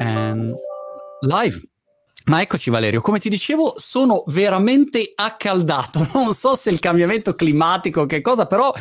[0.00, 0.54] Um,
[1.20, 1.60] live.
[2.26, 8.06] Ma eccoci Valerio, come ti dicevo sono veramente accaldato, non so se il cambiamento climatico
[8.06, 8.72] che cosa, però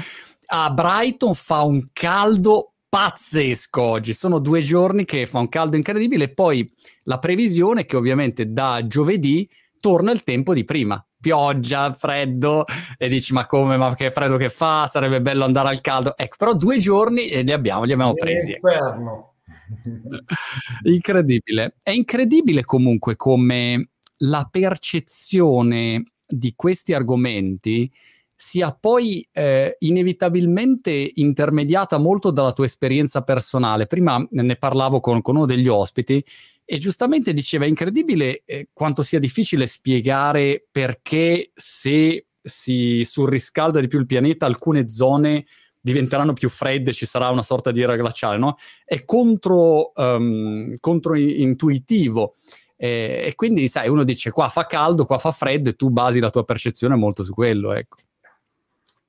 [0.51, 6.33] a Brighton fa un caldo pazzesco oggi, sono due giorni che fa un caldo incredibile.
[6.33, 6.69] Poi
[7.03, 9.47] la previsione è che ovviamente da giovedì
[9.79, 12.65] torna il tempo di prima, pioggia, freddo
[12.97, 16.35] e dici ma come, ma che freddo che fa, sarebbe bello andare al caldo, ecco
[16.37, 18.53] però due giorni e li abbiamo, li abbiamo presi.
[18.53, 19.33] Ecco.
[20.83, 21.75] Incredibile.
[21.81, 27.91] È incredibile comunque come la percezione di questi argomenti
[28.35, 33.85] sia poi eh, inevitabilmente intermediata molto dalla tua esperienza personale.
[33.85, 36.23] Prima ne parlavo con, con uno degli ospiti
[36.63, 43.87] e giustamente diceva: è incredibile eh, quanto sia difficile spiegare perché se si surriscalda di
[43.87, 45.45] più il pianeta, alcune zone
[45.91, 48.57] diventeranno più fredde, ci sarà una sorta di era glaciale, no?
[48.85, 52.35] È contro, um, controintuitivo.
[52.75, 56.19] E, e quindi, sai, uno dice qua fa caldo, qua fa freddo e tu basi
[56.19, 57.97] la tua percezione molto su quello, ecco.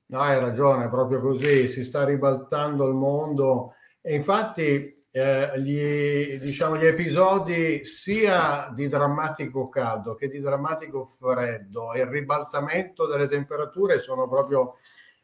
[0.07, 6.37] No, hai ragione, è proprio così, si sta ribaltando il mondo e infatti eh, gli,
[6.37, 13.27] diciamo, gli episodi sia di drammatico caldo che di drammatico freddo e il ribaltamento delle
[13.27, 14.75] temperature sono proprio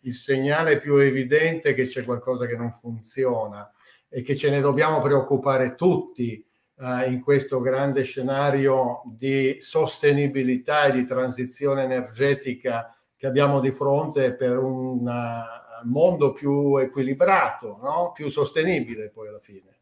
[0.08, 3.70] il segnale più evidente che c'è qualcosa che non funziona
[4.10, 6.44] e che ce ne dobbiamo preoccupare tutti
[6.80, 14.34] eh, in questo grande scenario di sostenibilità e di transizione energetica che abbiamo di fronte
[14.34, 18.12] per un uh, mondo più equilibrato, no?
[18.14, 19.76] più sostenibile poi alla fine.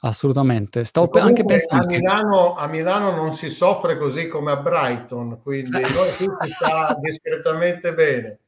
[0.00, 0.84] Assolutamente.
[0.84, 2.60] Stavo pe- anche pensando a Milano, che...
[2.60, 8.40] a Milano non si soffre così come a Brighton, quindi noi tutti sta discretamente bene.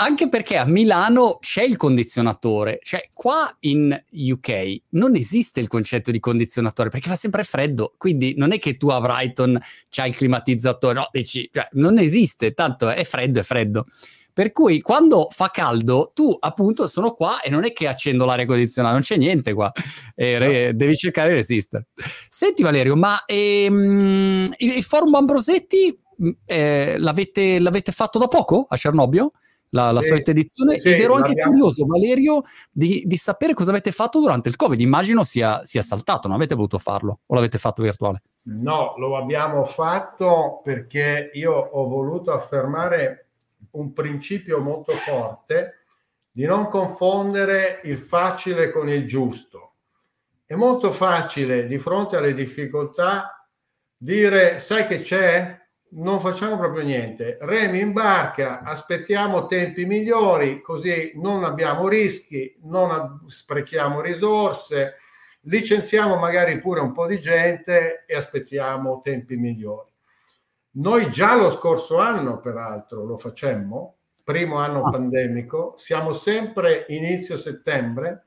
[0.00, 6.10] Anche perché a Milano c'è il condizionatore, cioè qua in UK non esiste il concetto
[6.10, 10.16] di condizionatore perché fa sempre freddo, quindi non è che tu a Brighton c'hai il
[10.16, 13.86] climatizzatore, no, dici, cioè, non esiste, tanto è freddo, è freddo.
[14.34, 18.46] Per cui quando fa caldo, tu appunto sono qua e non è che accendo l'aria
[18.46, 19.70] condizionata, non c'è niente qua,
[20.16, 21.88] eh, re, devi cercare di resistere.
[22.28, 26.01] Senti Valerio, ma ehm, il, il forum Ambrosetti
[26.44, 29.30] eh, l'avete, l'avete, fatto da poco a Cernobbio?
[29.70, 30.78] La, sì, la solita edizione?
[30.78, 34.78] Sì, ed ero anche curioso Valerio di, di, sapere cosa avete fatto durante il covid.
[34.78, 38.22] Immagino sia, sia saltato non avete voluto farlo o l'avete fatto virtuale?
[38.44, 43.28] No lo abbiamo fatto perché io ho voluto affermare
[43.72, 45.84] un principio molto forte
[46.30, 49.72] di non confondere il facile con il giusto.
[50.44, 53.46] È molto facile di fronte alle difficoltà
[53.96, 55.60] dire sai che c'è
[55.94, 57.38] non facciamo proprio niente.
[57.40, 64.96] Remi in barca, aspettiamo tempi migliori, così non abbiamo rischi, non sprechiamo risorse,
[65.42, 69.90] licenziamo magari pure un po' di gente e aspettiamo tempi migliori.
[70.74, 74.90] Noi già lo scorso anno, peraltro, lo facemmo, primo anno ah.
[74.90, 78.26] pandemico, siamo sempre inizio settembre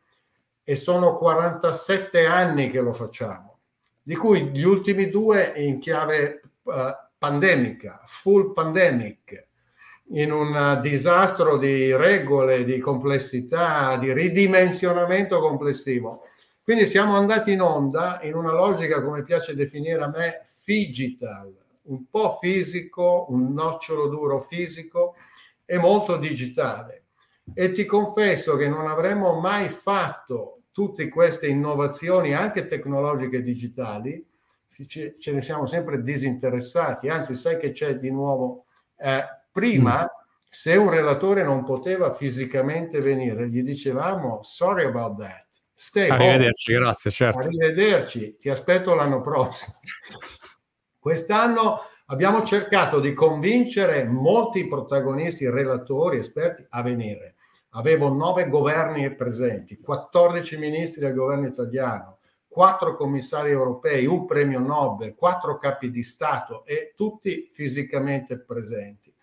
[0.63, 3.59] e sono 47 anni che lo facciamo,
[4.03, 6.73] di cui gli ultimi due in chiave uh,
[7.17, 9.47] pandemica, full pandemic,
[10.09, 16.23] in un disastro di regole, di complessità, di ridimensionamento complessivo.
[16.61, 22.09] Quindi siamo andati in onda in una logica, come piace definire a me, digital, un
[22.09, 25.15] po' fisico, un nocciolo duro fisico
[25.65, 27.03] e molto digitale.
[27.53, 34.25] E ti confesso che non avremmo mai fatto tutte queste innovazioni, anche tecnologiche digitali,
[34.85, 38.65] ce ne siamo sempre disinteressati, anzi sai che c'è di nuovo,
[38.97, 40.05] eh, prima mm.
[40.49, 45.45] se un relatore non poteva fisicamente venire, gli dicevamo sorry about that.
[45.77, 46.83] Stay Arrivederci, home.
[46.83, 47.47] grazie, certo.
[47.47, 49.77] Arrivederci, ti aspetto l'anno prossimo.
[50.97, 57.35] Quest'anno abbiamo cercato di convincere molti protagonisti, relatori, esperti a venire.
[57.71, 62.14] Avevo nove governi presenti, 14 ministri del governo italiano,
[62.55, 69.13] quattro commissari europei, un premio Nobel, quattro capi di Stato e tutti fisicamente presenti.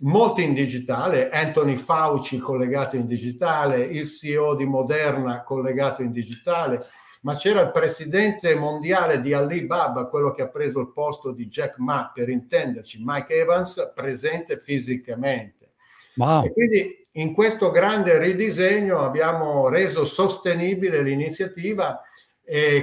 [0.00, 6.84] Molti in digitale, Anthony Fauci collegato in digitale, il CEO di Moderna collegato in digitale,
[7.22, 11.78] ma c'era il presidente mondiale di Alibaba, quello che ha preso il posto di Jack
[11.78, 15.70] Ma, per intenderci, Mike Evans, presente fisicamente.
[16.16, 16.44] Wow.
[16.44, 22.02] E quindi in questo grande ridisegno abbiamo reso sostenibile l'iniziativa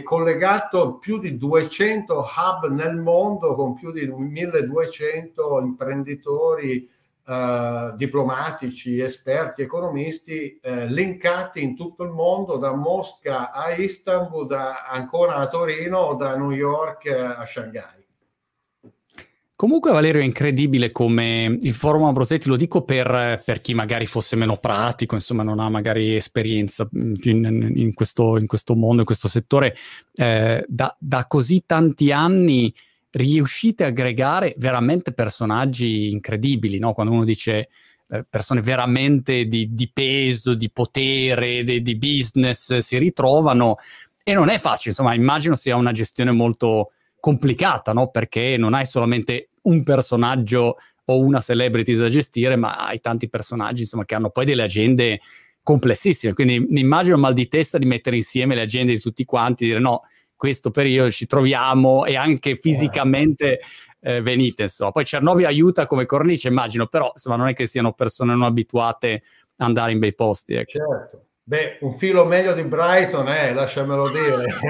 [0.03, 6.89] collegato più di 200 hub nel mondo con più di 1200 imprenditori
[7.25, 14.85] eh, diplomatici, esperti, economisti eh, linkati in tutto il mondo, da Mosca a Istanbul, da
[14.85, 18.02] Ancona a Torino, da New York a Shanghai.
[19.63, 24.35] Comunque Valerio è incredibile come il forum Ambrosetti, lo dico per, per, chi magari fosse
[24.35, 29.05] meno pratico, insomma non ha magari esperienza mm, in, in, questo, in questo, mondo, in
[29.05, 29.73] questo settore,
[30.15, 32.75] eh, da, da, così tanti anni
[33.11, 36.91] riuscite a aggregare veramente personaggi incredibili, no?
[36.91, 37.69] quando uno dice
[38.09, 43.77] eh, persone veramente di, di, peso, di potere, di, di business si ritrovano
[44.25, 48.09] e non è facile, insomma immagino sia una gestione molto complicata, no?
[48.09, 53.81] Perché non hai solamente un personaggio o una celebrity da gestire, ma hai tanti personaggi,
[53.81, 55.19] insomma, che hanno poi delle agende
[55.61, 56.33] complessissime.
[56.33, 59.79] Quindi mi immagino mal di testa di mettere insieme le agende di tutti quanti, dire
[59.79, 60.03] no,
[60.35, 63.61] questo periodo ci troviamo e anche fisicamente
[64.01, 64.91] eh, venite, insomma.
[64.91, 69.23] Poi Cernovi aiuta come cornice, immagino, però insomma non è che siano persone non abituate
[69.55, 70.53] ad andare in bei posti.
[70.53, 70.71] Ecco.
[70.71, 71.25] Certo.
[71.45, 74.45] Beh, un filo meglio di Brighton, eh, lasciamelo dire.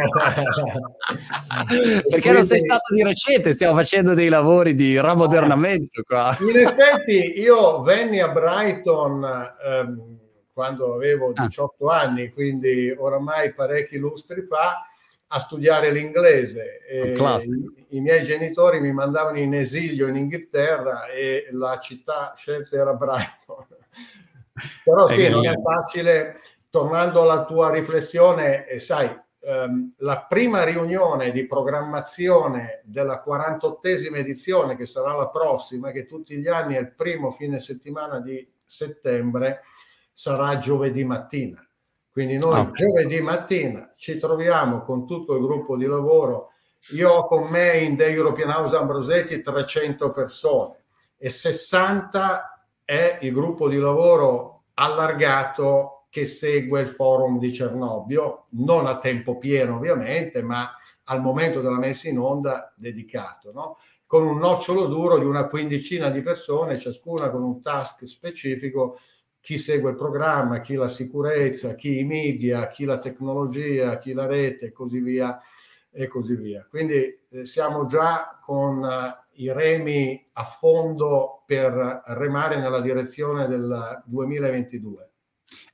[1.67, 2.31] Perché quindi...
[2.31, 6.35] non sei stato di recente, stiamo facendo dei lavori di rammodernamento qua.
[6.39, 10.17] In effetti io venni a Brighton ehm,
[10.51, 11.99] quando avevo 18 ah.
[11.99, 14.83] anni, quindi oramai parecchi lustri fa,
[15.27, 16.79] a studiare l'inglese.
[16.91, 22.95] I, I, miei genitori mi mandavano in esilio in Inghilterra e la città scelta era
[22.95, 23.65] Brighton.
[24.83, 26.39] Però sì, non è facile
[26.73, 29.07] tornando alla tua riflessione, eh, sai,
[29.41, 36.35] ehm, la prima riunione di programmazione della 48esima edizione, che sarà la prossima, che tutti
[36.35, 39.61] gli anni è il primo fine settimana di settembre,
[40.11, 41.63] sarà giovedì mattina.
[42.11, 42.73] Quindi noi okay.
[42.73, 46.53] giovedì mattina ci troviamo con tutto il gruppo di lavoro.
[46.95, 50.85] Io ho con me in The European House Ambrosetti 300 persone
[51.17, 58.85] e 60 è il gruppo di lavoro allargato che segue il forum di Cernobbio, non
[58.85, 60.69] a tempo pieno ovviamente, ma
[61.05, 63.77] al momento della messa in onda dedicato, no?
[64.05, 68.99] con un nocciolo duro di una quindicina di persone, ciascuna con un task specifico,
[69.39, 74.27] chi segue il programma, chi la sicurezza, chi i media, chi la tecnologia, chi la
[74.27, 75.39] rete e così via.
[75.89, 76.63] E così via.
[76.69, 84.03] Quindi eh, siamo già con uh, i remi a fondo per remare nella direzione del
[84.05, 85.12] 2022.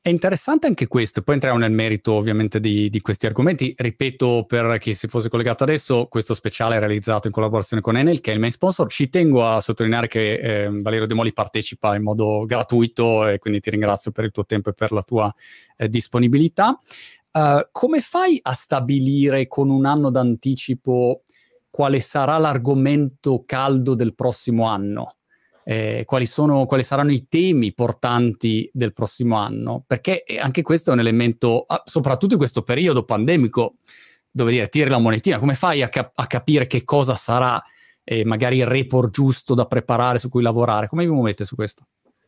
[0.10, 3.76] Interessante anche questo, poi entriamo nel merito ovviamente di, di, questi argomenti.
[3.78, 8.20] Ripeto per chi si fosse collegato adesso, questo speciale è realizzato in collaborazione con Enel,
[8.20, 8.90] che è il main sponsor.
[8.90, 13.60] Ci tengo a sottolineare che eh, Valerio De Moli partecipa in modo gratuito e quindi
[13.60, 15.32] ti ringrazio per il tuo tempo e per la tua
[15.78, 16.80] eh, disponibilità.
[17.32, 21.22] Uh, come fai a stabilire con un anno d'anticipo
[21.70, 25.19] quale sarà l'argomento caldo del prossimo anno?
[25.70, 30.94] Eh, quali, sono, quali saranno i temi portanti del prossimo anno, perché anche questo è
[30.94, 33.76] un elemento, ah, soprattutto in questo periodo pandemico,
[34.32, 37.62] dove dire tiri la monetina, come fai a, cap- a capire che cosa sarà
[38.04, 40.88] eh, magari il report giusto da preparare, su cui lavorare?
[40.88, 41.86] Come vi muovete su questo?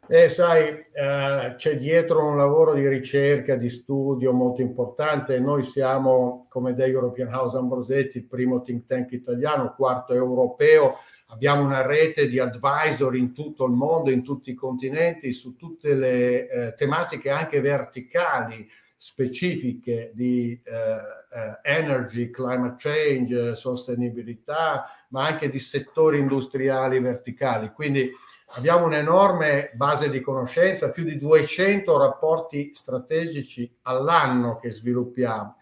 [0.07, 5.39] Eh, sai, eh, c'è dietro un lavoro di ricerca, di studio molto importante.
[5.39, 10.97] Noi siamo, come The European House Ambrosetti, il primo think tank italiano, quarto europeo
[11.31, 15.93] Abbiamo una rete di advisor in tutto il mondo, in tutti i continenti, su tutte
[15.93, 25.47] le eh, tematiche anche verticali specifiche di eh, eh, energy, climate change, sostenibilità, ma anche
[25.47, 27.71] di settori industriali verticali.
[27.71, 28.11] Quindi
[28.47, 35.55] abbiamo un'enorme base di conoscenza, più di 200 rapporti strategici all'anno che sviluppiamo.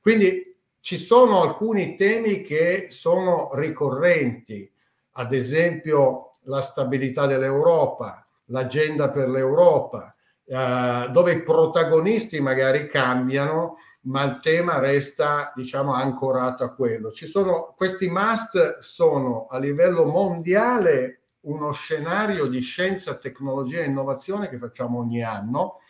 [0.00, 4.70] Quindi ci sono alcuni temi che sono ricorrenti
[5.18, 10.14] ad esempio la stabilità dell'Europa, l'agenda per l'Europa,
[10.46, 17.10] eh, dove i protagonisti magari cambiano, ma il tema resta, diciamo, ancorato a quello.
[17.10, 24.58] Sono, questi must sono a livello mondiale uno scenario di scienza, tecnologia e innovazione che
[24.58, 25.80] facciamo ogni anno.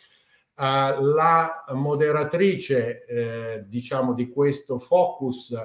[0.55, 5.55] Uh, la moderatrice, eh, diciamo, di questo focus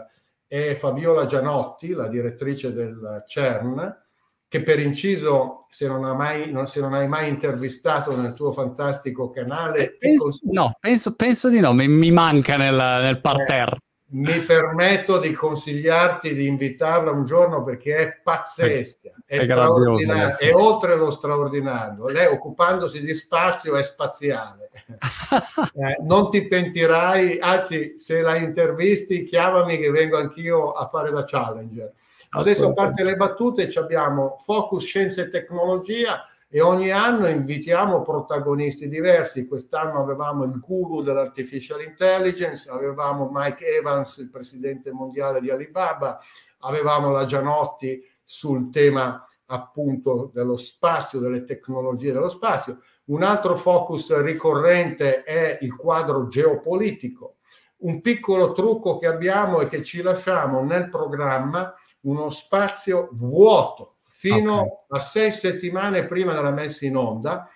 [0.55, 4.03] è Fabiola Gianotti, la direttrice del CERN,
[4.47, 9.31] che per inciso, se non, hai mai, se non hai mai intervistato nel tuo fantastico
[9.31, 9.97] canale...
[9.99, 13.75] Penso, no, penso, penso, di no, mi, mi manca nel, nel parterre.
[13.75, 20.37] Eh, mi permetto di consigliarti di invitarla un giorno perché è pazzesca, è, è straordinaria,
[20.37, 22.07] è oltre lo straordinario.
[22.07, 24.71] Lei occupandosi di spazio è spaziale.
[25.75, 31.25] eh, non ti pentirai, anzi se la intervisti chiamami che vengo anch'io a fare da
[31.25, 31.93] challenger.
[32.37, 38.87] Adesso a parte le battute abbiamo Focus Scienza e Tecnologia e ogni anno invitiamo protagonisti
[38.87, 39.49] diversi.
[39.49, 46.21] Quest'anno avevamo il guru dell'artificial intelligence, avevamo Mike Evans, il presidente mondiale di Alibaba,
[46.61, 52.79] avevamo la Gianotti sul tema appunto dello spazio, delle tecnologie dello spazio.
[53.07, 57.39] Un altro focus ricorrente è il quadro geopolitico.
[57.79, 63.94] Un piccolo trucco che abbiamo è che ci lasciamo nel programma uno spazio vuoto
[64.25, 64.73] fino okay.
[64.89, 67.47] a sei settimane prima della messa in onda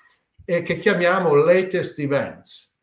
[0.44, 2.76] e che chiamiamo latest events.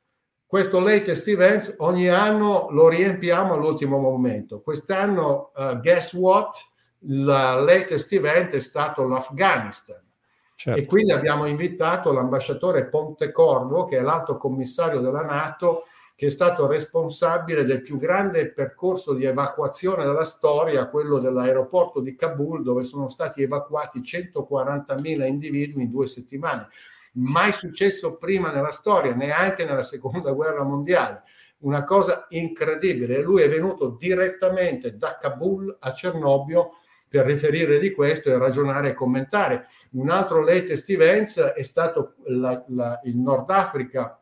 [0.44, 4.62] Questo latest events ogni anno lo riempiamo all'ultimo momento.
[4.62, 6.56] Quest'anno, uh, guess what?
[7.00, 10.01] Il latest event è stato l'Afghanistan.
[10.56, 10.82] Certo.
[10.82, 15.84] E quindi abbiamo invitato l'ambasciatore Pontecorvo, che è l'alto commissario della Nato,
[16.15, 22.15] che è stato responsabile del più grande percorso di evacuazione della storia, quello dell'aeroporto di
[22.15, 26.69] Kabul, dove sono stati evacuati 140.000 individui in due settimane.
[27.15, 31.24] Mai successo prima nella storia, neanche nella seconda guerra mondiale.
[31.60, 33.22] Una cosa incredibile.
[33.22, 36.72] Lui è venuto direttamente da Kabul a Cernobbio
[37.10, 39.67] per riferire di questo e ragionare e commentare.
[39.91, 44.19] Un altro latest events è stato la, la, il Nord Africa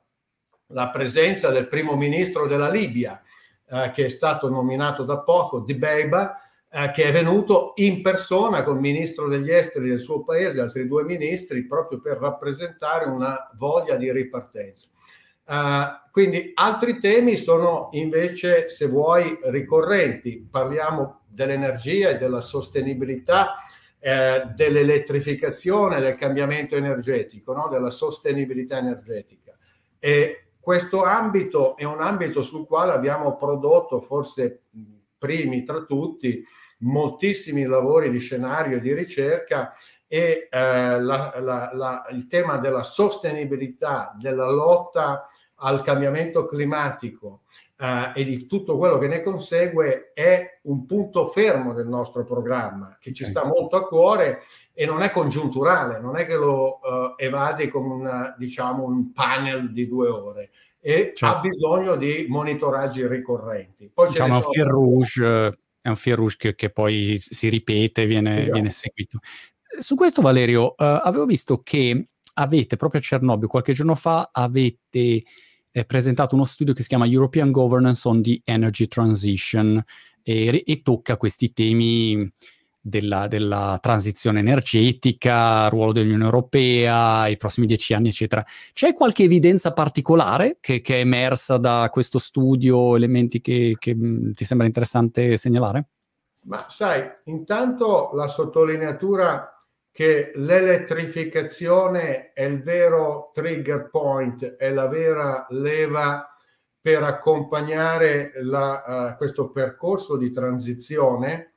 [0.67, 3.21] la presenza del primo ministro della Libia,
[3.69, 6.37] eh, che è stato nominato da poco, Di Beiba,
[6.69, 10.87] eh, che è venuto in persona con il ministro degli esteri del suo paese, altri
[10.87, 14.87] due ministri, proprio per rappresentare una voglia di ripartenza.
[15.45, 20.47] Uh, quindi altri temi sono invece, se vuoi, ricorrenti.
[20.49, 23.55] Parliamo dell'energia e della sostenibilità,
[23.99, 27.67] eh, dell'elettrificazione, del cambiamento energetico, no?
[27.67, 29.57] della sostenibilità energetica.
[29.99, 34.61] E questo ambito è un ambito sul quale abbiamo prodotto, forse
[35.17, 36.41] primi tra tutti,
[36.79, 39.73] moltissimi lavori di scenario e di ricerca
[40.07, 47.41] e eh, la, la, la, il tema della sostenibilità, della lotta al cambiamento climatico
[47.75, 52.97] eh, e di tutto quello che ne consegue è un punto fermo del nostro programma
[52.99, 54.41] che ci sta molto a cuore
[54.73, 59.71] e non è congiunturale, non è che lo uh, evade con una, diciamo, un panel
[59.71, 61.25] di due ore e certo.
[61.25, 63.89] ha bisogno di monitoraggi ricorrenti.
[63.93, 64.45] Poi diciamo sono...
[64.45, 68.53] un fil rouge, è un fil rouge che, che poi si ripete, viene, esatto.
[68.53, 69.19] viene seguito.
[69.79, 75.23] Su questo Valerio, uh, avevo visto che avete proprio a Cernobbio qualche giorno fa avete
[75.85, 79.83] presentato uno studio che si chiama European Governance on the Energy Transition
[80.21, 82.31] e, e tocca questi temi
[82.85, 88.43] della, della, transizione energetica, ruolo dell'Unione Europea, i prossimi dieci anni, eccetera.
[88.73, 94.31] C'è qualche evidenza particolare che, che è emersa da questo studio, elementi che, che mm,
[94.31, 95.85] ti sembra interessante segnalare?
[96.45, 99.62] Ma sai, intanto la sottolineatura
[99.93, 106.35] che l'elettrificazione è il vero trigger point, è la vera leva
[106.81, 111.51] per accompagnare la, uh, questo percorso di transizione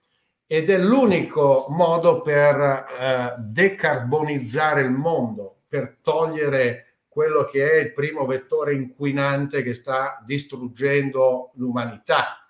[0.46, 7.92] ed è l'unico modo per eh, decarbonizzare il mondo, per togliere quello che è il
[7.92, 12.45] primo vettore inquinante che sta distruggendo l'umanità.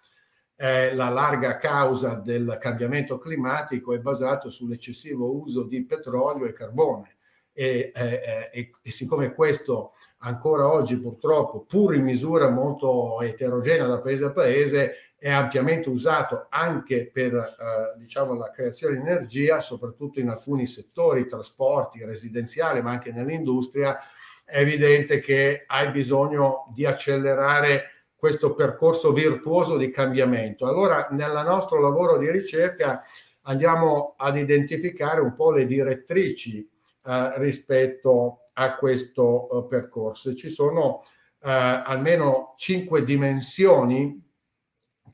[0.59, 7.17] Eh, la larga causa del cambiamento climatico è basata sull'eccessivo uso di petrolio e carbone.
[7.53, 14.01] E, eh, e, e, siccome questo ancora oggi purtroppo, pur in misura molto eterogenea da
[14.01, 20.21] paese a paese, è ampiamente usato anche per eh, diciamo, la creazione di energia, soprattutto
[20.21, 23.99] in alcuni settori, trasporti, residenziali, ma anche nell'industria,
[24.45, 30.67] è evidente che hai bisogno di accelerare questo percorso virtuoso di cambiamento.
[30.67, 33.03] Allora, nel nostro lavoro di ricerca
[33.43, 40.35] andiamo ad identificare un po' le direttrici eh, rispetto a questo eh, percorso.
[40.35, 41.03] Ci sono
[41.41, 44.25] eh, almeno cinque dimensioni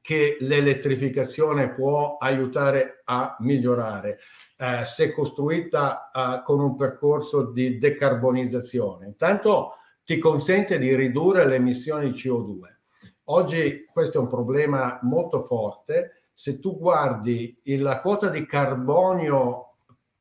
[0.00, 4.18] che l'elettrificazione può aiutare a migliorare
[4.56, 9.06] eh, se costruita eh, con un percorso di decarbonizzazione.
[9.06, 12.80] Intanto ti consente di ridurre le emissioni CO2.
[13.24, 16.22] Oggi questo è un problema molto forte.
[16.34, 19.74] Se tu guardi la quota di carbonio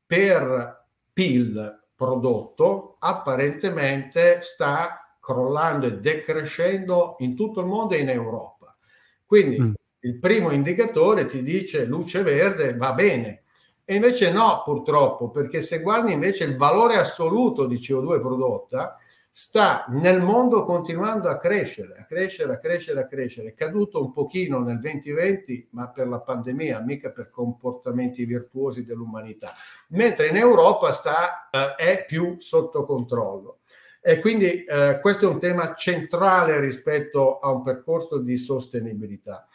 [0.06, 8.76] per PIL prodotto, apparentemente sta crollando e decrescendo in tutto il mondo e in Europa.
[9.24, 9.72] Quindi mm.
[10.00, 13.42] il primo indicatore ti dice luce verde, va bene.
[13.84, 18.96] E invece no, purtroppo, perché se guardi invece il valore assoluto di CO2 prodotta,
[19.34, 23.48] sta nel mondo continuando a crescere, a crescere, a crescere, a crescere.
[23.48, 29.54] È caduto un pochino nel 2020, ma per la pandemia, mica per comportamenti virtuosi dell'umanità,
[29.88, 33.60] mentre in Europa sta, eh, è più sotto controllo.
[34.02, 39.46] E quindi eh, questo è un tema centrale rispetto a un percorso di sostenibilità.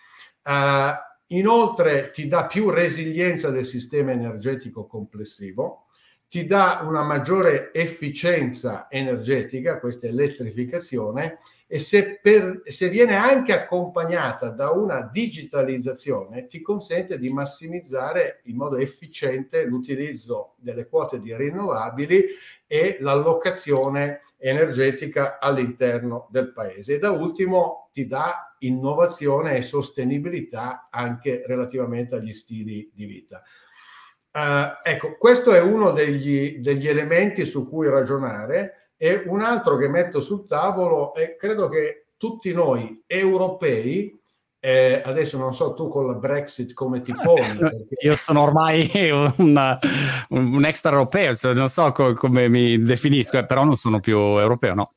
[0.41, 5.86] Uh, inoltre ti dà più resilienza del sistema energetico complessivo,
[6.29, 11.37] ti dà una maggiore efficienza energetica, questa elettrificazione,
[11.69, 18.55] e se, per, se, viene anche accompagnata da una digitalizzazione, ti consente di massimizzare in
[18.55, 22.25] modo efficiente l'utilizzo delle quote di rinnovabili
[22.65, 26.95] e l'allocazione energetica all'interno del paese.
[26.95, 33.43] E da ultimo ti dà innovazione e sostenibilità anche relativamente agli stili di vita.
[34.37, 39.87] Uh, ecco, questo è uno degli, degli, elementi su cui ragionare e un altro che
[39.87, 44.15] metto sul tavolo è credo che tutti noi europei,
[44.59, 47.57] eh, adesso non so tu con la Brexit come ti poni.
[47.57, 47.95] Perché...
[48.01, 48.91] Io sono ormai
[49.37, 49.79] una,
[50.29, 54.75] un extra europeo, non so co- come mi definisco, eh, però non sono più europeo,
[54.75, 54.91] no?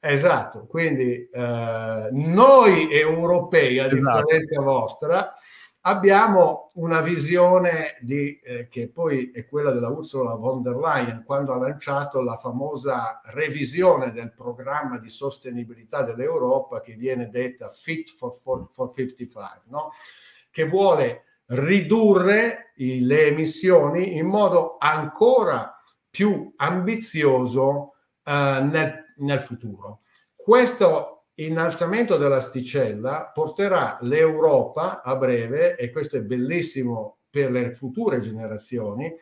[0.00, 4.18] Esatto, quindi eh, noi europei, a esatto.
[4.18, 5.32] differenza vostra,
[5.86, 11.52] abbiamo una visione di, eh, che poi è quella della Ursula von der Leyen quando
[11.52, 18.34] ha lanciato la famosa revisione del programma di sostenibilità dell'Europa che viene detta Fit for,
[18.34, 19.92] for, for 55, no?
[20.50, 30.00] che vuole ridurre i, le emissioni in modo ancora più ambizioso eh, nel, nel futuro.
[30.34, 39.12] Questo innalzamento dell'asticella porterà l'Europa a breve, e questo è bellissimo per le future generazioni,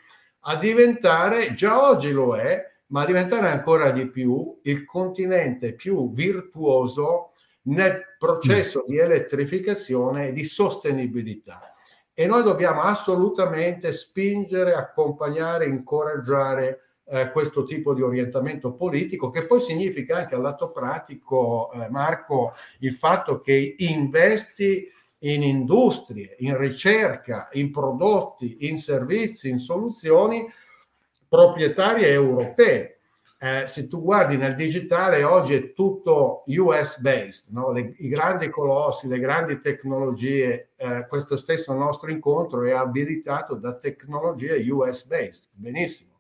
[0.46, 6.12] a diventare, già oggi lo è, ma a diventare ancora di più il continente più
[6.12, 11.74] virtuoso nel processo di elettrificazione e di sostenibilità.
[12.12, 19.60] E noi dobbiamo assolutamente spingere, accompagnare, incoraggiare eh, questo tipo di orientamento politico, che poi
[19.60, 27.48] significa anche al lato pratico, eh, Marco, il fatto che investi in industrie, in ricerca,
[27.52, 30.46] in prodotti, in servizi, in soluzioni
[31.28, 32.90] proprietarie europee.
[33.38, 37.76] Eh, se tu guardi nel digitale oggi è tutto US based, no?
[37.76, 44.70] i grandi colossi, le grandi tecnologie, eh, questo stesso nostro incontro è abilitato da tecnologie
[44.70, 46.13] US based, benissimo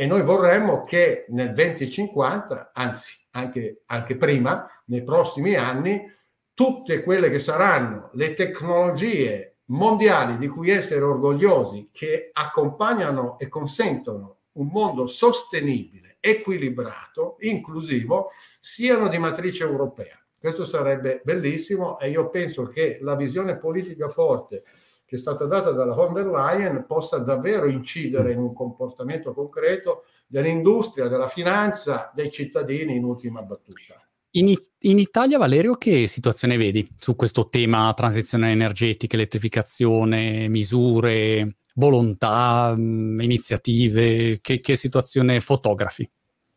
[0.00, 6.10] e noi vorremmo che nel 2050, anzi anche, anche prima, nei prossimi anni,
[6.54, 14.38] tutte quelle che saranno le tecnologie mondiali di cui essere orgogliosi, che accompagnano e consentono
[14.52, 20.18] un mondo sostenibile, equilibrato, inclusivo, siano di matrice europea.
[20.38, 24.62] Questo sarebbe bellissimo e io penso che la visione politica forte
[25.10, 30.04] che è stata data dalla von der Leyen possa davvero incidere in un comportamento concreto
[30.28, 34.00] dell'industria, della finanza, dei cittadini in ultima battuta.
[34.34, 42.72] In, in, Italia, Valerio, che situazione vedi su questo tema transizione energetica, elettrificazione, misure, volontà,
[42.76, 44.38] iniziative?
[44.40, 46.08] Che, che situazione fotografi?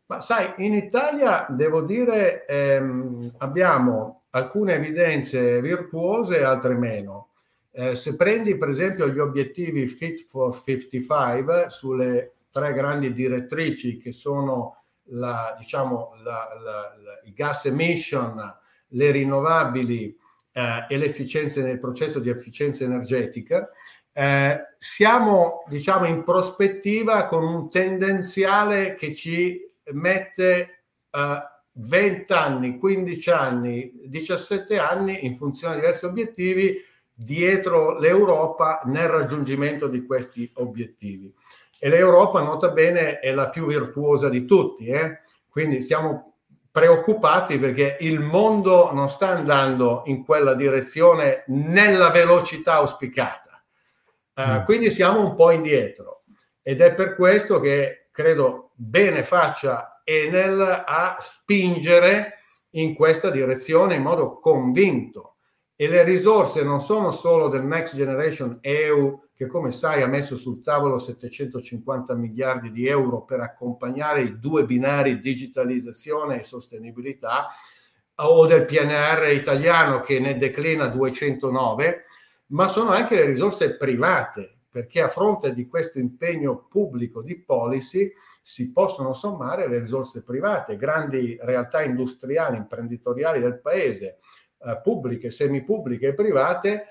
[0.06, 7.30] Ma sai, in Italia devo dire ehm, abbiamo alcune evidenze virtuose e altre meno.
[7.76, 14.12] Eh, se prendi per esempio gli obiettivi Fit for 55 sulle tre grandi direttrici che
[14.12, 18.40] sono la, diciamo, la, la, i gas emission,
[18.90, 20.16] le rinnovabili
[20.52, 23.68] eh, e l'efficienza nel processo di efficienza energetica,
[24.12, 33.30] eh, siamo diciamo in prospettiva con un tendenziale che ci mette eh, 20 anni, 15
[33.30, 41.32] anni, 17 anni in funzione di diversi obiettivi dietro l'Europa nel raggiungimento di questi obiettivi.
[41.78, 45.20] E l'Europa, nota bene, è la più virtuosa di tutti, eh?
[45.48, 46.34] quindi siamo
[46.70, 53.64] preoccupati perché il mondo non sta andando in quella direzione nella velocità auspicata.
[54.34, 56.24] Uh, quindi siamo un po' indietro
[56.60, 62.38] ed è per questo che credo bene faccia Enel a spingere
[62.70, 65.33] in questa direzione in modo convinto
[65.76, 70.36] e le risorse non sono solo del Next Generation EU, che come sai ha messo
[70.36, 77.48] sul tavolo 750 miliardi di euro per accompagnare i due binari digitalizzazione e sostenibilità,
[78.16, 82.04] o del PNR italiano che ne declina 209,
[82.48, 88.12] ma sono anche le risorse private perché a fronte di questo impegno pubblico di policy
[88.42, 94.18] si possono sommare le risorse private, grandi realtà industriali, imprenditoriali del paese,
[94.64, 96.86] eh, pubbliche, semipubbliche e private,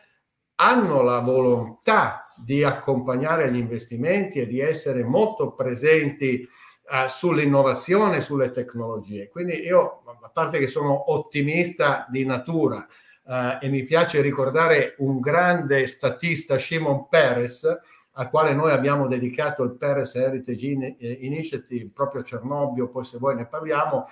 [0.56, 6.48] hanno la volontà di accompagnare gli investimenti e di essere molto presenti
[6.84, 9.30] uh, sull'innovazione, sulle tecnologie.
[9.30, 12.86] Quindi io, a parte che sono ottimista di natura
[13.26, 17.68] uh, e mi piace ricordare un grande statista, Shimon Peres,
[18.16, 23.18] al quale noi abbiamo dedicato il Peres Heritage eh, Initiative proprio a Cernobbio, poi se
[23.18, 24.06] vuoi ne parliamo,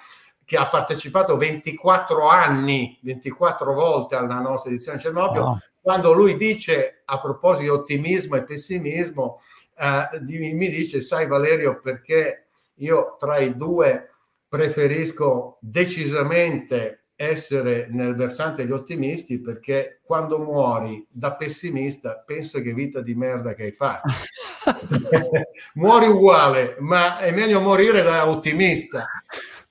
[0.52, 5.58] che ha partecipato 24 anni, 24 volte alla nostra edizione di Cernobbio, wow.
[5.80, 9.40] quando lui dice a proposito di ottimismo e pessimismo,
[9.78, 14.10] eh, mi dice, sai Valerio, perché io tra i due
[14.46, 23.00] preferisco decisamente essere nel versante degli ottimisti perché quando muori da pessimista pensa che vita
[23.00, 24.12] di merda che hai fatto.
[25.76, 29.06] muori uguale, ma è meglio morire da ottimista.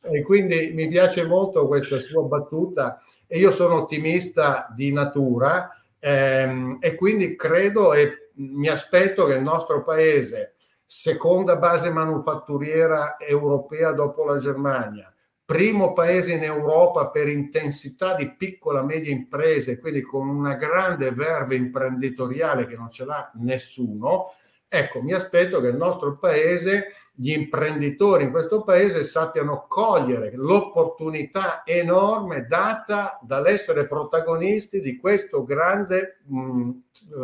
[0.03, 6.79] E quindi mi piace molto questa sua battuta e io sono ottimista di natura ehm,
[6.81, 10.55] e quindi credo e mi aspetto che il nostro paese
[10.93, 18.81] seconda base manufatturiera europea dopo la Germania, primo paese in Europa per intensità di piccola
[18.81, 24.33] e media imprese, quindi con una grande verve imprenditoriale che non ce l'ha nessuno.
[24.73, 31.65] Ecco, mi aspetto che il nostro paese, gli imprenditori in questo paese sappiano cogliere l'opportunità
[31.65, 36.71] enorme data dall'essere protagonisti di questo grande mh,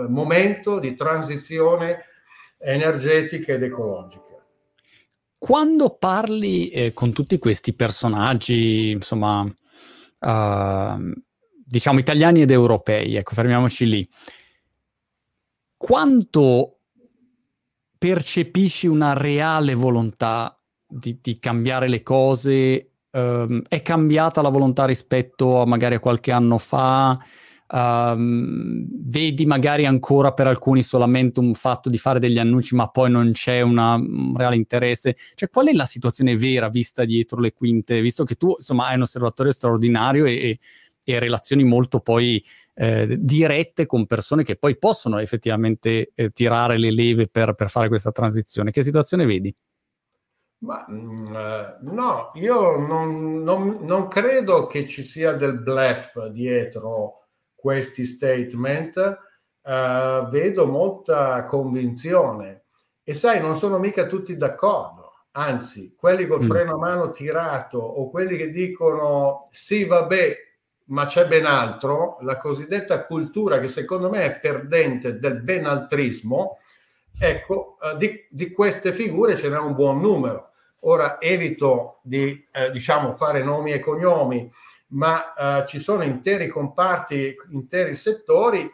[0.08, 2.06] momento di transizione
[2.58, 4.44] energetica ed ecologica.
[5.38, 11.12] Quando parli eh, con tutti questi personaggi, insomma, uh,
[11.64, 14.08] diciamo italiani ed europei, ecco, fermiamoci lì,
[15.76, 16.75] quanto
[17.98, 22.90] percepisci una reale volontà di, di cambiare le cose?
[23.10, 27.18] Uh, è cambiata la volontà rispetto a magari a qualche anno fa?
[27.68, 33.10] Um, vedi magari ancora per alcuni solamente un fatto di fare degli annunci, ma poi
[33.10, 35.16] non c'è una, un reale interesse.
[35.34, 38.00] Cioè, qual è la situazione vera vista dietro le quinte?
[38.00, 40.58] Visto che tu, insomma, hai un osservatorio straordinario e, e,
[41.04, 42.42] e relazioni molto poi
[42.78, 47.88] eh, dirette con persone che poi possono effettivamente eh, tirare le leve per, per fare
[47.88, 48.70] questa transizione.
[48.70, 49.54] Che situazione vedi?
[50.58, 57.28] Ma mm, eh, no, io non, non, non, credo che ci sia del bluff dietro
[57.54, 58.96] questi statement,
[59.62, 62.64] uh, vedo molta convinzione.
[63.02, 66.48] E sai, non sono mica tutti d'accordo, anzi, quelli col mm.
[66.48, 70.45] freno a mano tirato o quelli che dicono sì, vabbè,
[70.86, 76.58] ma c'è ben altro, la cosiddetta cultura che secondo me è perdente del benaltrismo,
[77.18, 80.50] ecco, uh, di, di, queste figure ce n'è un buon numero.
[80.80, 84.48] Ora evito di, eh, diciamo, fare nomi e cognomi,
[84.88, 88.70] ma eh, ci sono interi comparti, interi settori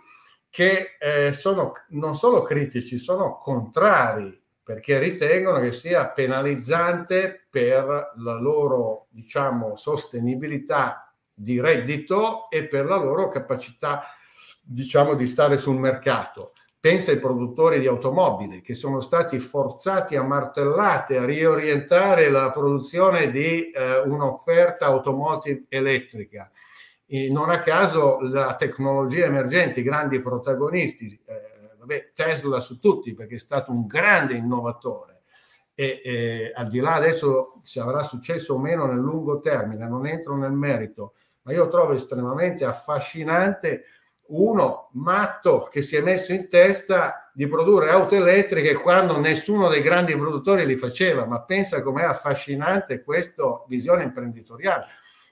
[0.51, 8.35] che eh, sono non solo critici, sono contrari perché ritengono che sia penalizzante per la
[8.35, 14.03] loro, diciamo, sostenibilità di reddito e per la loro capacità,
[14.63, 16.53] diciamo, di stare sul mercato.
[16.79, 23.31] Pensa ai produttori di automobili che sono stati forzati a martellate a riorientare la produzione
[23.31, 26.51] di eh, un'offerta automotive elettrica.
[27.07, 33.15] E non a caso la tecnologia emergente, i grandi protagonisti, eh, vabbè, Tesla su tutti
[33.15, 35.13] perché è stato un grande innovatore
[35.75, 40.07] e eh, al di là adesso se avrà successo o meno nel lungo termine, non
[40.07, 43.85] entro nel merito, ma io trovo estremamente affascinante
[44.33, 49.83] uno matto che si è messo in testa di produrre auto elettriche quando nessuno dei
[49.83, 54.87] grandi produttori li faceva, ma pensa com'è affascinante questa visione imprenditoriale.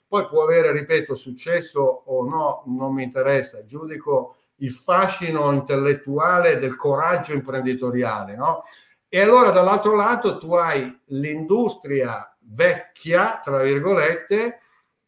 [0.07, 6.77] Poi può avere, ripeto, successo o no, non mi interessa, giudico il fascino intellettuale del
[6.77, 8.64] coraggio imprenditoriale, no?
[9.09, 14.61] E allora dall'altro lato tu hai l'industria vecchia, tra virgolette,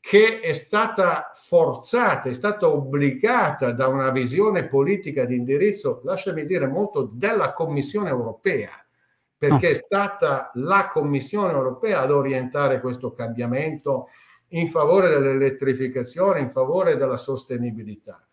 [0.05, 6.67] che è stata forzata, è stata obbligata da una visione politica di indirizzo, lasciami dire,
[6.67, 8.73] molto della Commissione europea,
[9.39, 14.09] perché è stata la Commissione europea ad orientare questo cambiamento
[14.49, 18.27] in favore dell'elettrificazione, in favore della sostenibilità.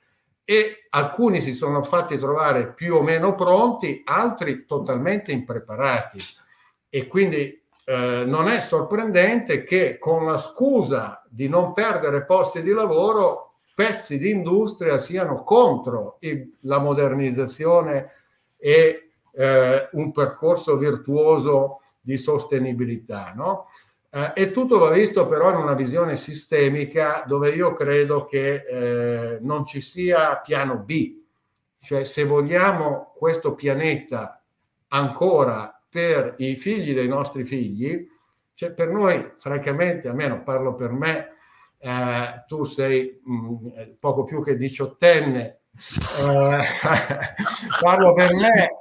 [0.43, 6.17] E alcuni si sono fatti trovare più o meno pronti, altri totalmente impreparati.
[6.89, 7.59] E quindi
[7.89, 14.19] eh, non è sorprendente che con la scusa di non perdere posti di lavoro pezzi
[14.19, 18.12] di industria siano contro il, la modernizzazione
[18.58, 23.34] e eh, un percorso virtuoso di sostenibilità.
[23.36, 23.65] No?
[24.12, 29.39] Eh, e tutto va visto però in una visione sistemica dove io credo che eh,
[29.41, 31.23] non ci sia piano B,
[31.82, 34.43] cioè se vogliamo questo pianeta
[34.89, 38.08] ancora per i figli dei nostri figli,
[38.54, 41.30] cioè per noi, francamente, almeno parlo per me,
[41.80, 43.56] eh, tu sei mh, mm,
[43.99, 45.62] poco più che diciottenne,
[46.19, 46.63] eh,
[47.82, 48.78] parlo per me.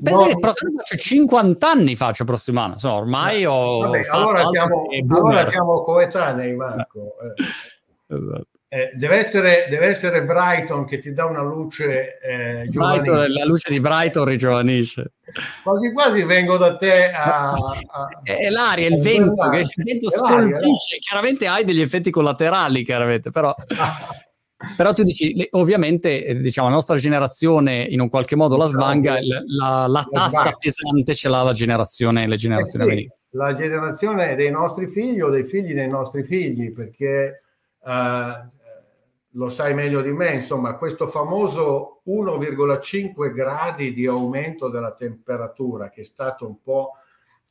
[0.00, 0.28] Penso non...
[0.28, 5.80] che prossimo 50 anni faccio prossimo anno, so, ormai ho Vabbè, allora, siamo, allora siamo
[5.80, 7.16] coetanei, Marco.
[7.20, 8.14] Eh.
[8.14, 8.55] Esatto.
[8.68, 13.70] Eh, deve, essere, deve, essere, Brighton che ti dà una luce eh, Brighton, la luce
[13.70, 15.12] di Brighton rigiovanisce
[15.62, 20.98] quasi quasi vengo da te a, a è l'aria, il vento che il vento scolpisce
[20.98, 23.54] chiaramente hai degli effetti collaterali chiaramente però
[24.74, 29.18] Però tu dici, ovviamente, eh, diciamo, la nostra generazione in un qualche modo la svanga,
[29.20, 33.08] la, la tassa pesante ce l'ha la generazione, le generazioni eh sì.
[33.36, 37.42] La generazione dei nostri figli o dei figli dei nostri figli, perché
[37.86, 38.54] uh,
[39.30, 46.02] lo sai meglio di me, insomma, questo famoso 1,5 gradi di aumento della temperatura, che
[46.02, 46.92] è stato un po',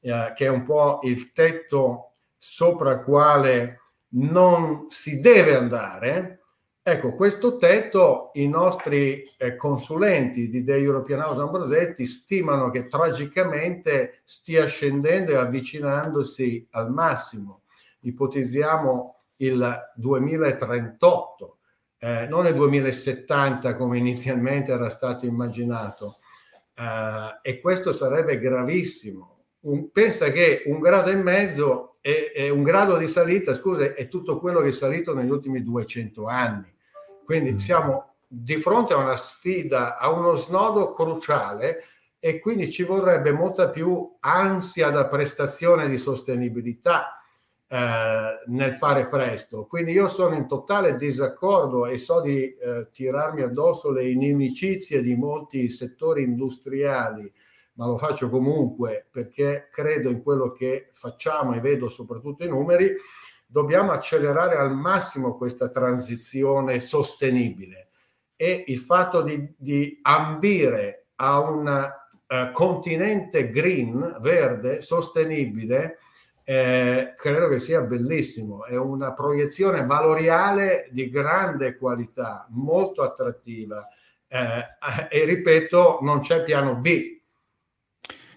[0.02, 6.40] uh, che è un po' il tetto sopra il quale non si deve andare,
[6.88, 14.22] Ecco, questo tetto i nostri eh, consulenti di The European House Ambrosetti stimano che tragicamente
[14.24, 17.64] stia scendendo e avvicinandosi al massimo.
[18.02, 21.58] Ipotizziamo il 2038,
[21.98, 26.20] eh, non il 2070 come inizialmente era stato immaginato.
[26.74, 29.34] Eh, e questo sarebbe gravissimo.
[29.66, 34.08] Un, pensa che un grado e mezzo è, è un grado di salita, scusa, è
[34.08, 36.74] tutto quello che è salito negli ultimi 200 anni
[37.26, 37.58] quindi mm.
[37.58, 41.84] siamo di fronte a una sfida, a uno snodo cruciale
[42.20, 47.15] e quindi ci vorrebbe molta più ansia da prestazione di sostenibilità
[47.68, 49.66] eh, nel fare presto.
[49.66, 55.16] Quindi io sono in totale disaccordo e so di eh, tirarmi addosso le inimicizie di
[55.16, 57.32] molti settori industriali,
[57.74, 62.96] ma lo faccio comunque perché credo in quello che facciamo e vedo soprattutto i numeri
[63.46, 67.90] dobbiamo accelerare al massimo questa transizione sostenibile
[68.36, 76.00] e il fatto di, di ambire a un uh, continente green, verde, sostenibile,
[76.48, 78.66] eh, credo che sia bellissimo.
[78.66, 83.88] È una proiezione valoriale di grande qualità, molto attrattiva.
[84.28, 84.64] Eh,
[85.10, 87.14] e ripeto, non c'è piano B.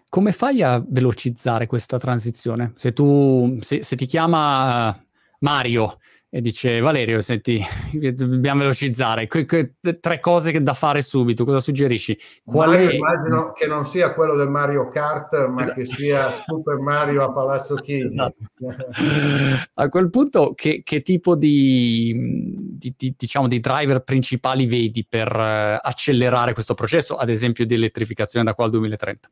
[0.09, 2.73] Come fai a velocizzare questa transizione?
[2.75, 4.99] Se tu se, se ti chiama
[5.41, 5.99] Mario
[6.31, 7.59] e dice Valerio, senti,
[8.13, 12.19] dobbiamo velocizzare, que- que- tre cose da fare subito, cosa suggerisci?
[12.45, 12.95] Qual Mario, è...
[12.95, 15.81] Immagino che non sia quello del Mario Kart, ma esatto.
[15.81, 18.09] che sia Super Mario a Palazzo Chigi.
[18.09, 18.45] Esatto.
[19.73, 22.15] a quel punto che, che tipo di,
[22.77, 27.73] di, di, diciamo, di, driver principali vedi per uh, accelerare questo processo, ad esempio di
[27.73, 29.31] elettrificazione da qua al 2030?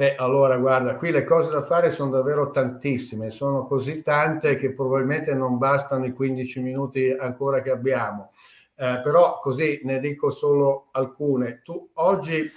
[0.00, 4.72] Beh, allora guarda, qui le cose da fare sono davvero tantissime, sono così tante che
[4.72, 8.32] probabilmente non bastano i 15 minuti ancora che abbiamo.
[8.76, 11.60] Eh, però così ne dico solo alcune.
[11.62, 12.50] Tu oggi eh,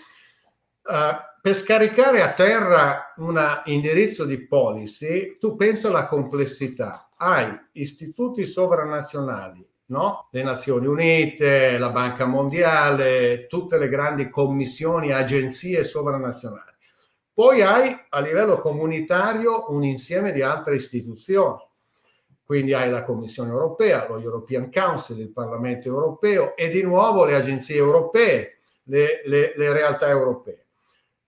[1.42, 7.10] per scaricare a terra un indirizzo di policy, tu pensa alla complessità.
[7.18, 10.30] Hai istituti sovranazionali, no?
[10.32, 16.72] le Nazioni Unite, la Banca Mondiale, tutte le grandi commissioni, agenzie sovranazionali
[17.34, 21.60] poi hai a livello comunitario un insieme di altre istituzioni.
[22.44, 27.36] Quindi hai la Commissione europea, lo European Council, il Parlamento europeo e di nuovo le
[27.36, 30.66] agenzie europee, le, le, le realtà europee.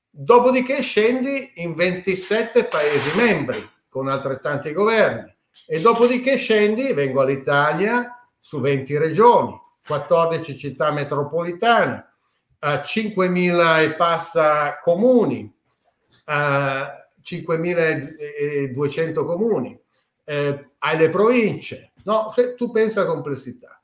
[0.09, 3.57] Dopodiché scendi in 27 Paesi membri
[3.89, 5.33] con altrettanti governi
[5.67, 12.05] e dopodiché scendi, vengo all'Italia, su 20 regioni, 14 città metropolitane,
[12.61, 15.54] 5.000 e passa comuni,
[16.25, 19.79] a 5.200 comuni,
[20.23, 22.33] eh, le province, no?
[22.55, 23.81] Tu pensa alla complessità.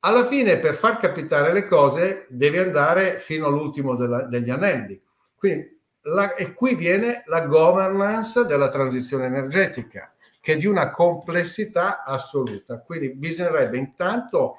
[0.00, 5.02] Alla fine, per far capitare le cose, devi andare fino all'ultimo della, degli anelli.
[5.34, 12.04] Quindi, la, e qui viene la governance della transizione energetica, che è di una complessità
[12.04, 12.80] assoluta.
[12.80, 14.58] Quindi bisognerebbe intanto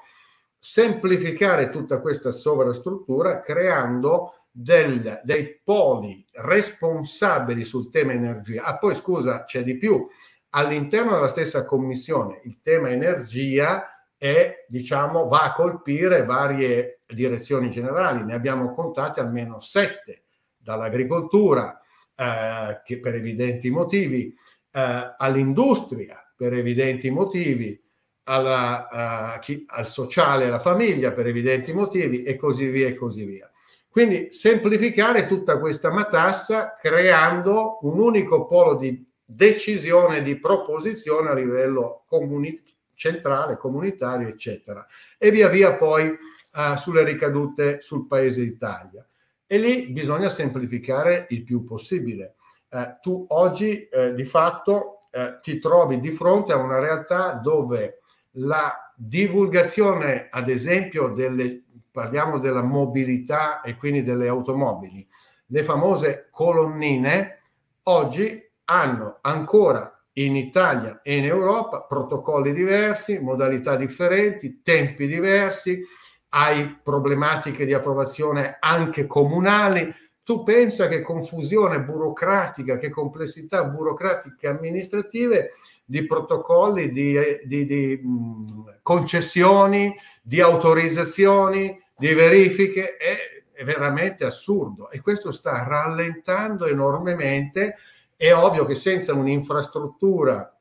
[0.58, 8.64] semplificare tutta questa sovrastruttura creando del, dei poli responsabili sul tema energia.
[8.64, 10.06] Ah, poi scusa, c'è di più.
[10.50, 18.24] All'interno della stessa commissione il tema energia è, diciamo, va a colpire varie direzioni generali.
[18.24, 20.24] Ne abbiamo contate almeno sette.
[20.62, 21.80] dall'agricoltura,
[22.14, 24.34] eh, che per evidenti motivi,
[24.72, 27.82] eh, all'industria per evidenti motivi,
[28.24, 33.24] alla, uh, chi, al sociale, alla famiglia per evidenti motivi e così via e così
[33.24, 33.49] via.
[33.90, 42.04] Quindi semplificare tutta questa matassa creando un unico polo di decisione, di proposizione a livello
[42.06, 42.62] comuni-
[42.94, 44.86] centrale, comunitario, eccetera.
[45.18, 49.04] E via via poi uh, sulle ricadute sul paese d'Italia.
[49.44, 52.36] E lì bisogna semplificare il più possibile.
[52.68, 54.96] Uh, tu oggi uh, di fatto
[55.40, 58.02] ti trovi di fronte a una realtà dove
[58.34, 65.06] la divulgazione, ad esempio, delle, parliamo della mobilità e quindi delle automobili,
[65.46, 67.42] le famose colonnine,
[67.84, 75.82] oggi hanno ancora in Italia e in Europa protocolli diversi, modalità differenti, tempi diversi,
[76.30, 79.92] hai problematiche di approvazione anche comunali.
[80.22, 85.50] Tu pensa che confusione burocratica, che complessità burocratiche amministrative
[85.90, 94.88] di protocolli, di, di, di mh, concessioni, di autorizzazioni, di verifiche, è, è veramente assurdo
[94.92, 97.76] e questo sta rallentando enormemente.
[98.14, 100.56] È ovvio che senza un'infrastruttura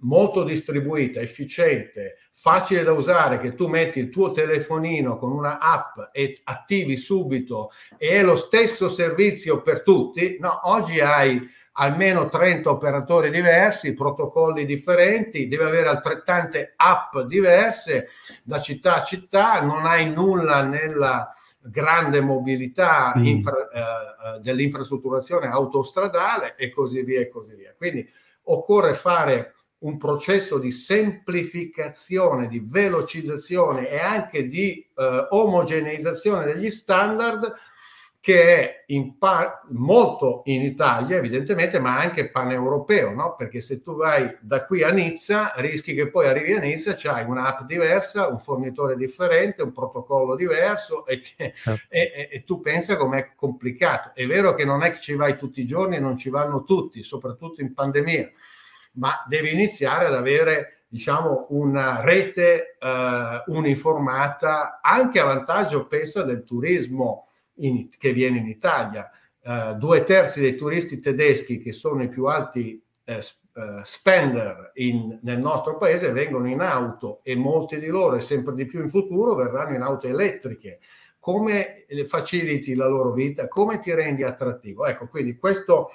[0.00, 5.98] molto distribuita, efficiente, facile da usare, che tu metti il tuo telefonino con una app
[6.12, 11.46] e attivi subito e è lo stesso servizio per tutti, no, oggi hai
[11.78, 18.08] almeno 30 operatori diversi, protocolli differenti, deve avere altrettante app diverse
[18.42, 23.24] da città a città, non hai nulla nella grande mobilità mm.
[23.24, 27.74] infra, eh, eh, dell'infrastrutturazione autostradale e così via e così via.
[27.76, 28.08] Quindi
[28.44, 37.52] occorre fare un processo di semplificazione, di velocizzazione e anche di eh, omogeneizzazione degli standard
[38.26, 43.36] che è in par- molto in Italia evidentemente, ma anche paneuropeo, no?
[43.36, 47.24] perché se tu vai da qui a Nizza rischi che poi arrivi a Nizza, c'hai
[47.24, 51.70] un'app diversa, un fornitore differente, un protocollo diverso e, certo.
[51.88, 54.10] e, e, e tu pensa com'è complicato.
[54.12, 57.04] È vero che non è che ci vai tutti i giorni, non ci vanno tutti,
[57.04, 58.28] soprattutto in pandemia,
[58.94, 66.42] ma devi iniziare ad avere diciamo una rete eh, uniformata anche a vantaggio penso del
[66.42, 67.25] turismo
[67.56, 69.10] in, che viene in Italia.
[69.42, 73.18] Uh, due terzi dei turisti tedeschi, che sono i più alti uh,
[73.82, 78.64] spender in, nel nostro paese, vengono in auto e molti di loro, e sempre di
[78.64, 80.80] più in futuro, verranno in auto elettriche.
[81.20, 83.48] Come faciliti la loro vita?
[83.48, 84.86] Come ti rendi attrattivo?
[84.86, 85.90] Ecco, quindi questo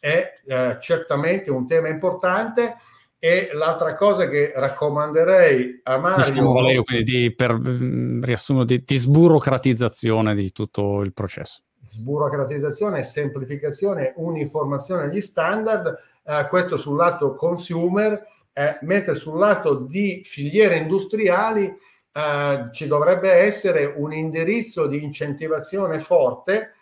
[0.00, 2.76] è uh, certamente un tema importante.
[3.24, 6.26] E l'altra cosa che raccomanderei a Mario...
[6.26, 11.62] Diciamo Valerio, quindi di, per mm, riassumere, di, di sburocratizzazione di tutto il processo.
[11.82, 20.20] Sburocratizzazione, semplificazione, uniformazione degli standard, eh, questo sul lato consumer, eh, mentre sul lato di
[20.22, 21.74] filiere industriali
[22.12, 26.74] eh, ci dovrebbe essere un indirizzo di incentivazione forte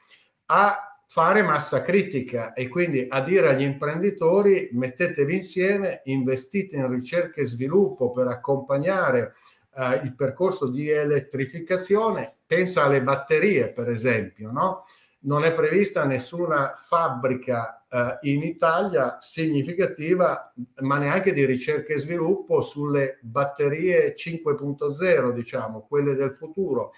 [0.47, 7.43] a fare massa critica e quindi a dire agli imprenditori mettetevi insieme, investite in ricerca
[7.43, 9.35] e sviluppo per accompagnare
[9.77, 14.87] eh, il percorso di elettrificazione, pensa alle batterie per esempio, no?
[15.25, 22.63] non è prevista nessuna fabbrica eh, in Italia significativa, ma neanche di ricerca e sviluppo
[22.63, 26.93] sulle batterie 5.0, diciamo, quelle del futuro.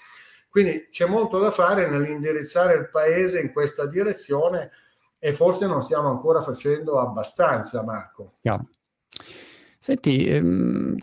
[0.54, 4.70] Quindi c'è molto da fare nell'indirizzare il paese in questa direzione
[5.18, 8.34] e forse non stiamo ancora facendo abbastanza, Marco.
[8.40, 8.62] Chiaro.
[9.76, 10.94] Senti, ehm,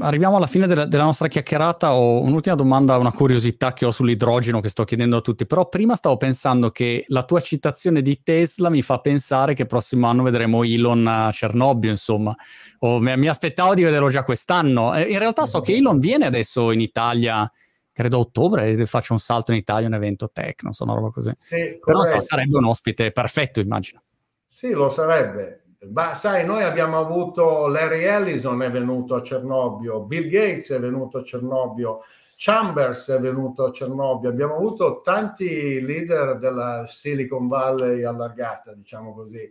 [0.00, 1.94] arriviamo alla fine della, della, nostra chiacchierata.
[1.94, 5.46] Ho un'ultima domanda, una curiosità che ho sull'idrogeno che sto chiedendo a tutti.
[5.46, 10.08] Però prima stavo pensando che la tua citazione di Tesla mi fa pensare che prossimo
[10.08, 12.36] anno vedremo Elon a Cernobbio, insomma.
[12.80, 14.94] O, mi, mi, aspettavo di vederlo già quest'anno.
[14.94, 17.50] Eh, in realtà so che Elon viene adesso in Italia
[17.96, 21.08] credo a ottobre faccio un salto in Italia, un evento tech, non so, una roba
[21.08, 21.32] così.
[21.38, 24.02] Sì, Però so, sarebbe un ospite perfetto, immagino.
[24.46, 25.62] Sì, lo sarebbe.
[25.90, 31.18] Ma sai, noi abbiamo avuto Larry Ellison è venuto a Cernobbio, Bill Gates è venuto
[31.18, 32.00] a Cernobbio,
[32.36, 39.50] Chambers è venuto a Cernobbio, abbiamo avuto tanti leader della Silicon Valley allargata, diciamo così.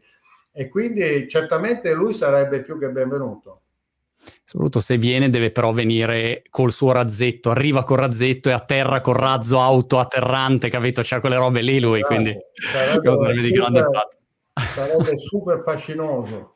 [0.52, 3.62] E quindi certamente lui sarebbe più che benvenuto.
[4.44, 9.16] Soprattutto se viene deve però venire col suo razzetto, arriva col razzetto e atterra col
[9.16, 11.02] razzo auto atterrante, capito?
[11.04, 12.14] C'ha quelle robe lì lui, esatto.
[12.14, 14.18] quindi sarebbe, sarebbe super, di grande impatto.
[14.54, 16.54] Sarebbe super fascinoso.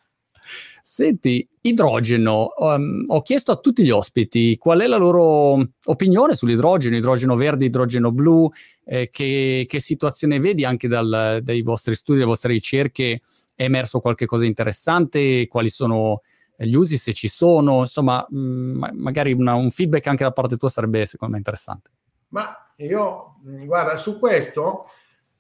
[0.82, 6.96] Senti, idrogeno, um, ho chiesto a tutti gli ospiti qual è la loro opinione sull'idrogeno,
[6.96, 8.50] idrogeno verde, idrogeno blu,
[8.86, 13.22] eh, che, che, situazione vedi anche dal, dai vostri studi, dalle vostre ricerche,
[13.54, 16.22] è emerso qualche cosa interessante, quali sono
[16.66, 20.57] gli usi, se ci sono, insomma, mh, mm, magari una, un feedback anche da parte
[20.57, 21.91] tua sarebbe secondo me interessante.
[22.30, 24.86] Ma io, guarda, su questo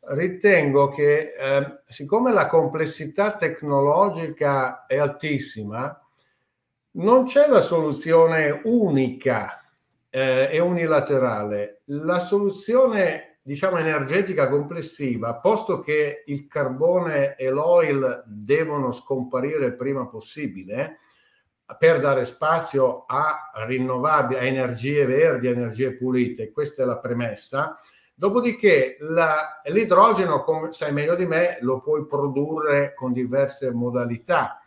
[0.09, 6.01] ritengo che eh, siccome la complessità tecnologica è altissima,
[6.91, 9.61] non c'è la soluzione unica
[10.09, 11.81] eh, e unilaterale.
[11.85, 20.07] La soluzione, diciamo, energetica complessiva, posto che il carbone e l'oil devono scomparire il prima
[20.07, 20.99] possibile,
[21.77, 27.79] per dare spazio a rinnovabili, a energie verdi, a energie pulite, questa è la premessa,
[28.19, 34.59] Dopodiché la, l'idrogeno, come sai meglio di me, lo puoi produrre con diverse modalità,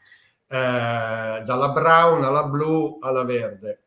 [0.49, 3.83] eh, dalla brown alla blu alla verde.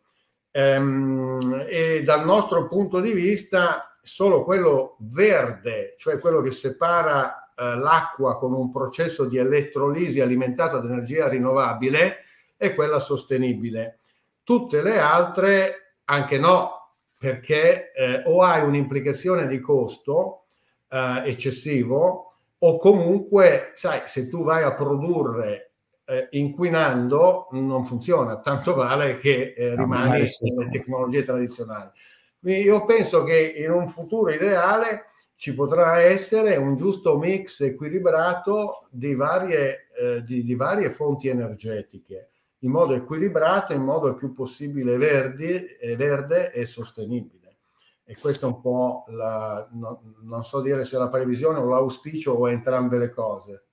[0.51, 7.75] Ehm, e dal nostro punto di vista, solo quello verde, cioè quello che separa eh,
[7.75, 12.24] l'acqua con un processo di elettrolisi alimentato ad energia rinnovabile,
[12.57, 13.99] è quella sostenibile.
[14.43, 16.75] Tutte le altre, anche no,
[17.17, 20.45] perché eh, o hai un'implicazione di costo
[20.89, 25.71] eh, eccessivo o comunque, sai, se tu vai a produrre
[26.05, 31.89] eh, inquinando non funziona, tanto vale che eh, rimani nelle tecnologie tradizionali.
[32.39, 38.87] Quindi io penso che in un futuro ideale ci potrà essere un giusto mix equilibrato
[38.89, 42.29] di varie, eh, di, di varie fonti energetiche
[42.65, 47.57] in modo equilibrato, in modo il più possibile verdi, eh, verde e sostenibile.
[48.03, 52.33] E questo è un po' la, no, non so dire se la previsione o l'auspicio
[52.33, 53.63] o entrambe le cose.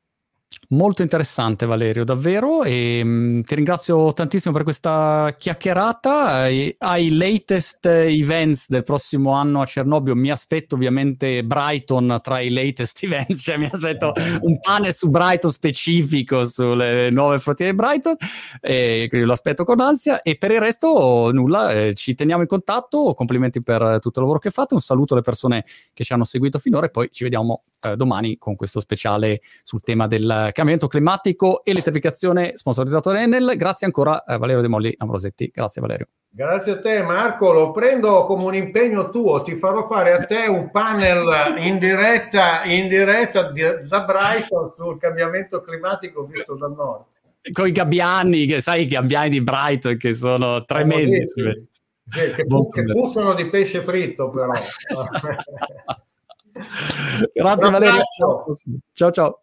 [0.73, 6.49] Molto interessante Valerio, davvero, e mh, mm, ti ringrazio tantissimo per questa chiacchierata.
[6.49, 12.49] E, ai latest events del prossimo anno a Cernobbio mi aspetto ovviamente Brighton tra i
[12.49, 18.17] latest events, cioè mi aspetto un pane su Brighton specifico sulle nuove frontiere di Brighton,
[18.63, 20.23] e quindi lo aspetto con ansia.
[20.23, 24.39] E per il resto nulla, eh, ci teniamo in contatto, complimenti per tutto il lavoro
[24.39, 27.65] che fate, un saluto alle persone che ci hanno seguito finora e poi ci vediamo
[27.83, 33.55] eh, domani con questo speciale sul tema del cambiamento climatico, elettrificazione sponsorizzato da Enel.
[33.57, 35.51] Grazie ancora a Valerio De Molli Ambrosetti.
[35.53, 36.07] Grazie Valerio.
[36.35, 40.47] Grazie a te Marco, lo prendo come un impegno tuo, ti farò fare a te
[40.47, 47.05] un panel in diretta, in diretta da Brighton sul cambiamento climatico visto dal nord.
[47.53, 51.19] Con i gabbiani, che sai i gabbiani di Brighton che sono tremendi.
[51.19, 54.53] Che, che, che puzzano di pesce fritto però.
[57.35, 58.03] Grazie Valerio.
[58.93, 59.42] Ciao ciao.